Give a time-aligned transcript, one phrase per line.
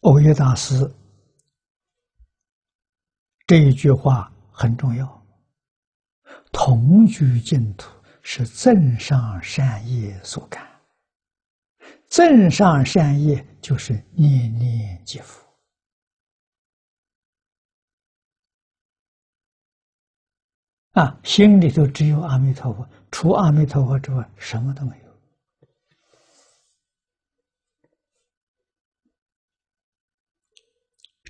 [0.00, 0.74] 佛业大师
[3.46, 5.26] 这一句话很重要：
[6.52, 7.90] 同居净土
[8.22, 10.66] 是正上善业所感，
[12.08, 15.44] 正上善业就是念念皆佛
[20.92, 25.09] 啊，心里头只有阿弥陀佛，除阿弥陀佛之外，什么都没有。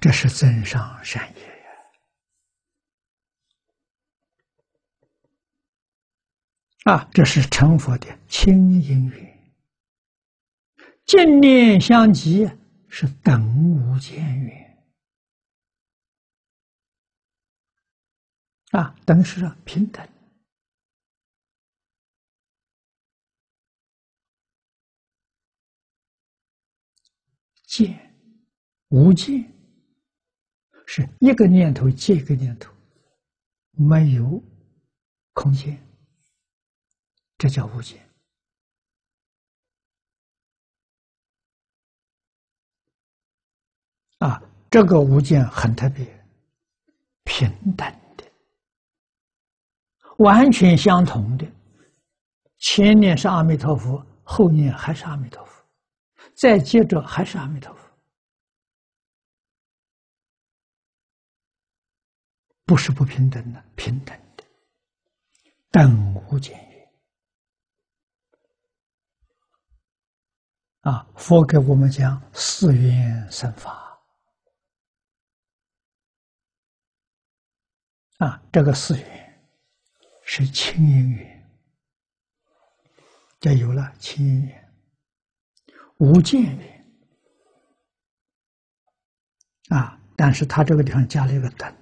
[0.00, 1.42] 这是增上善业
[6.84, 6.94] 呀！
[6.94, 9.54] 啊，这是成佛的清因缘，
[11.04, 12.48] 净念相即
[12.88, 13.46] 是等
[13.76, 14.88] 无间缘。
[18.70, 20.08] 啊，等是平等，
[27.66, 28.16] 见
[28.88, 29.59] 无见。
[30.92, 32.74] 是一个念头接一个念头，
[33.70, 34.42] 没有
[35.34, 35.80] 空间，
[37.38, 37.96] 这叫无间。
[44.18, 46.04] 啊，这个无间很特别，
[47.22, 48.24] 平等的，
[50.18, 51.46] 完全相同的。
[52.58, 55.64] 前念是阿弥陀佛，后念还是阿弥陀佛，
[56.34, 57.89] 再接着还是阿弥陀佛。
[62.70, 64.44] 不是不平等的，平等的，
[65.72, 66.88] 等无间缘
[70.82, 71.04] 啊！
[71.16, 74.00] 佛给我们讲四缘生法。
[78.18, 79.50] 啊，这个四缘
[80.22, 81.50] 是清音缘，
[83.40, 84.72] 就有了清音缘，
[85.96, 86.86] 无间缘
[89.70, 91.79] 啊，但是他这个地方加了一个等。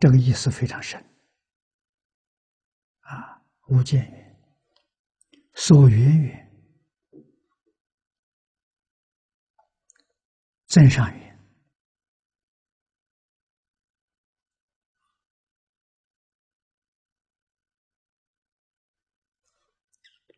[0.00, 0.98] 这个意思非常深，
[3.00, 4.40] 啊，无见缘、
[5.52, 6.50] 所缘缘、
[10.68, 11.38] 增上缘、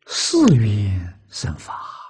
[0.07, 2.02] 四缘生法。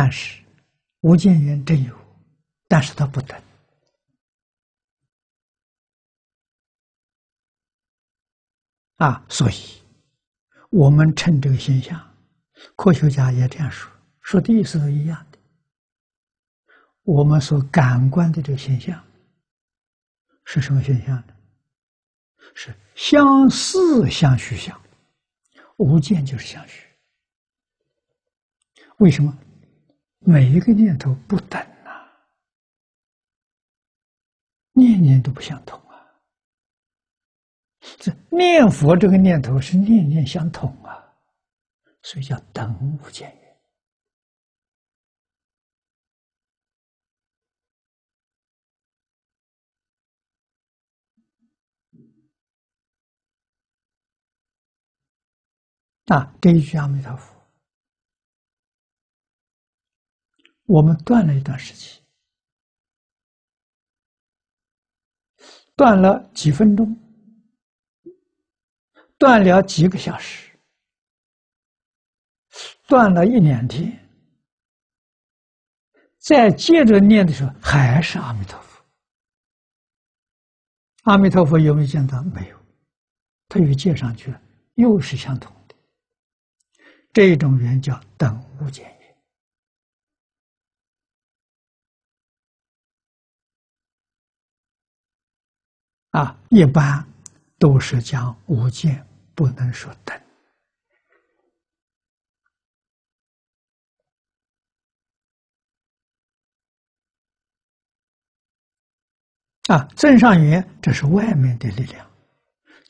[0.00, 0.40] 但是，
[1.00, 1.92] 无间缘真有，
[2.68, 3.36] 但是它不等
[8.98, 9.26] 啊！
[9.28, 9.82] 所以，
[10.70, 12.00] 我们称这个现象，
[12.76, 15.38] 科学家也这样说，说的意思都一样的。
[17.02, 19.04] 我们所感官的这个现象
[20.44, 21.34] 是什么现象呢？
[22.54, 24.80] 是相似相虚相，
[25.78, 26.86] 无间就是相虚。
[28.98, 29.36] 为什么？
[30.20, 32.12] 每一个念头不等啊，
[34.72, 35.94] 念念都不相同啊。
[37.98, 41.14] 这念佛这个念头是念念相同啊，
[42.02, 43.58] 所以叫等无间缘
[56.06, 56.34] 啊。
[56.40, 57.37] 这一句阿弥陀佛。
[60.68, 61.98] 我们断了一段时期，
[65.74, 66.94] 断了几分钟，
[69.16, 70.52] 断了几个小时，
[72.86, 74.06] 断了一两天，
[76.18, 78.84] 再接着念的时候，还是阿弥陀佛。
[81.04, 82.22] 阿弥陀佛有没有见到？
[82.24, 82.60] 没有，
[83.48, 84.38] 他又接上去了，
[84.74, 85.74] 又是相同的。
[87.14, 88.97] 这种缘叫等无间。
[96.10, 97.06] 啊，一般
[97.58, 100.18] 都是讲无见，不能说等。
[109.68, 112.10] 啊，正上缘这是外面的力量，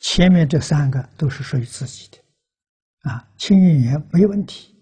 [0.00, 2.18] 前面这三个都是属于自己的。
[3.10, 4.76] 啊，清净缘没问题，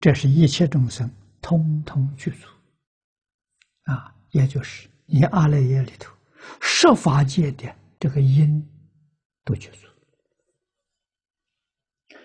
[0.00, 1.08] 这是一切众生
[1.40, 2.48] 通通具足。
[3.84, 6.13] 啊，也就是你阿赖耶里头。
[6.84, 8.62] 设法界的这个因
[9.42, 9.88] 都结束。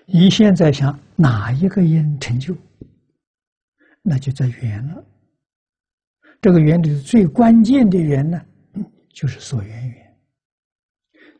[0.05, 2.53] 你现在想哪一个因成就，
[4.01, 5.05] 那就在缘了。
[6.41, 8.45] 这个缘里最关键的缘呢，
[9.15, 10.17] 就是所缘缘。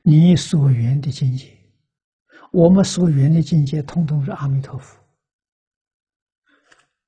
[0.01, 1.51] 你所缘的境界
[2.54, 4.98] 我们所缘的境界，通通是阿弥陀佛。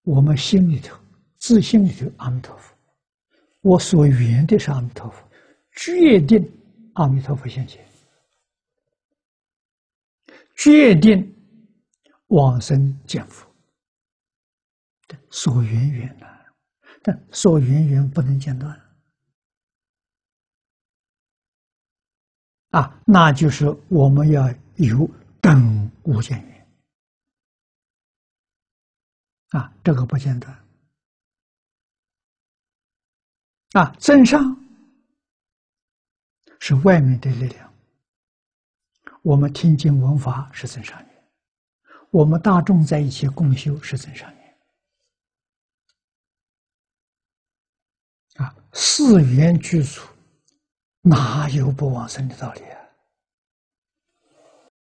[0.01, 0.99] 我们心里头、
[1.37, 2.75] 自信里头，阿弥陀佛。
[3.61, 5.25] 我所缘的是阿弥陀佛，
[5.73, 6.39] 决定
[6.93, 7.83] 阿弥陀佛现前，
[10.55, 11.35] 决定
[12.27, 13.49] 往生见佛。
[15.29, 16.53] 所缘缘难，
[17.01, 18.79] 但所缘缘不能间断。
[22.69, 25.09] 啊，那就是我们要有
[25.41, 26.67] 等无间缘。
[29.49, 30.65] 啊，这个不间断。
[33.71, 34.41] 啊，增上
[36.61, 37.73] 是外面的力量。
[39.23, 41.23] 我们听经闻法是增上缘，
[42.11, 44.57] 我们大众在一起共修是增上缘。
[48.35, 50.01] 啊，四缘具足，
[51.01, 52.80] 哪有不往生的道理啊？